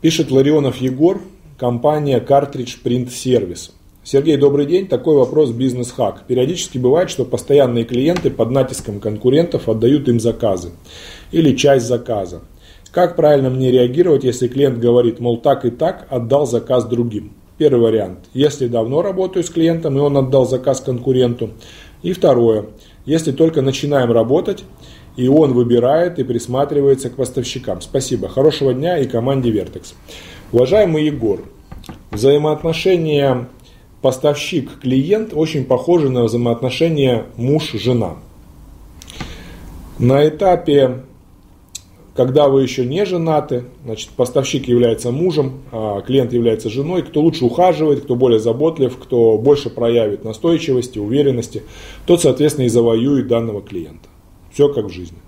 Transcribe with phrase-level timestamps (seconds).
[0.00, 1.20] Пишет Ларионов Егор,
[1.58, 3.72] компания Cartridge Print Service.
[4.04, 4.86] Сергей, добрый день.
[4.86, 6.22] Такой вопрос бизнес-хак.
[6.28, 10.70] Периодически бывает, что постоянные клиенты под натиском конкурентов отдают им заказы
[11.32, 12.42] или часть заказа.
[12.92, 17.32] Как правильно мне реагировать, если клиент говорит, мол, так и так, отдал заказ другим?
[17.56, 18.20] Первый вариант.
[18.32, 21.50] Если давно работаю с клиентом, и он отдал заказ конкуренту.
[22.04, 22.66] И второе.
[23.04, 24.62] Если только начинаем работать,
[25.18, 27.80] и он выбирает и присматривается к поставщикам.
[27.80, 28.28] Спасибо.
[28.28, 29.94] Хорошего дня и команде Vertex.
[30.52, 31.40] Уважаемый Егор,
[32.12, 33.48] взаимоотношения
[34.00, 38.18] поставщик-клиент очень похожи на взаимоотношения муж-жена.
[39.98, 41.02] На этапе
[42.14, 47.44] когда вы еще не женаты, значит, поставщик является мужем, а клиент является женой, кто лучше
[47.44, 51.62] ухаживает, кто более заботлив, кто больше проявит настойчивости, уверенности,
[52.06, 54.07] тот, соответственно, и завоюет данного клиента.
[54.52, 55.18] Все как в жизни.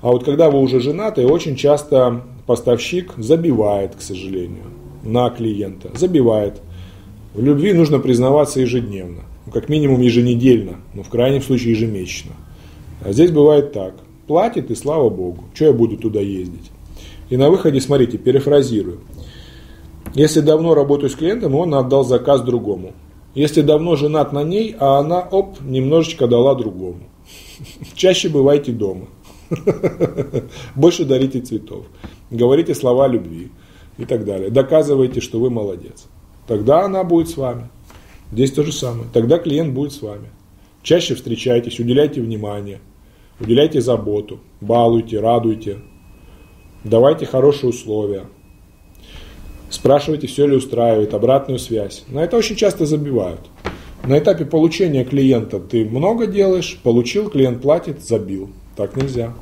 [0.00, 4.64] А вот когда вы уже женаты, очень часто поставщик забивает, к сожалению,
[5.02, 5.90] на клиента.
[5.94, 6.60] Забивает.
[7.34, 9.22] В любви нужно признаваться ежедневно.
[9.46, 12.32] Ну, как минимум еженедельно, но в крайнем случае ежемесячно.
[13.04, 13.94] А здесь бывает так
[14.26, 15.44] платит, и слава богу.
[15.54, 16.70] Что я буду туда ездить?
[17.30, 19.00] И на выходе, смотрите, перефразирую.
[20.14, 22.92] Если давно работаю с клиентом, он отдал заказ другому.
[23.34, 27.00] Если давно женат на ней, а она, оп, немножечко дала другому.
[27.94, 29.06] Чаще бывайте дома.
[30.74, 31.86] Больше дарите цветов.
[32.30, 33.50] Говорите слова любви
[33.98, 34.50] и так далее.
[34.50, 36.06] Доказывайте, что вы молодец.
[36.46, 37.68] Тогда она будет с вами.
[38.32, 39.08] Здесь то же самое.
[39.12, 40.28] Тогда клиент будет с вами.
[40.82, 42.80] Чаще встречайтесь, уделяйте внимание.
[43.38, 45.78] Уделяйте заботу, балуйте, радуйте,
[46.84, 48.26] давайте хорошие условия.
[49.68, 52.04] Спрашивайте, все ли устраивает, обратную связь.
[52.08, 53.40] На это очень часто забивают.
[54.06, 58.50] На этапе получения клиента ты много делаешь, получил, клиент платит, забил.
[58.76, 59.34] Так нельзя.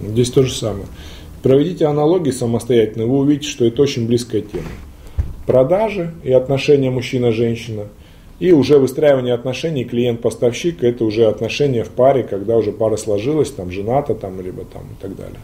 [0.00, 0.86] Здесь то же самое.
[1.42, 4.68] Проведите аналогии самостоятельно, вы увидите, что это очень близкая тема.
[5.46, 7.88] Продажи и отношения мужчина-женщина–
[8.40, 13.70] и уже выстраивание отношений клиент-поставщик, это уже отношения в паре, когда уже пара сложилась, там
[13.70, 15.38] жената там, либо там и так далее.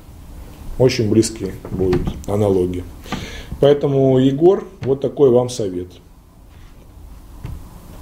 [0.79, 2.85] Очень близкие будут аналогии.
[3.61, 5.89] Поэтому, Егор, вот такой вам совет.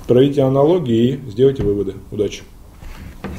[0.08, 1.92] Проведите аналогии и сделайте выводы.
[2.10, 2.42] Удачи!